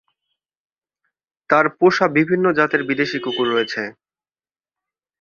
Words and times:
তার 1.49 1.65
পোষা 1.77 2.05
বিভিন্ন 2.17 2.45
জাতের 2.57 2.81
বিদেশি 2.89 3.17
কুকুর 3.19 3.47
রয়েছে। 3.49 3.81